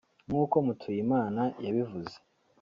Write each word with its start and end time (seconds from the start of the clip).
nk’uko 0.27 0.55
Mutuyimana 0.65 1.41
yabivuze 1.65 2.15